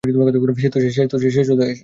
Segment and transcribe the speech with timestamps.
[0.03, 1.47] সে তো শেষ।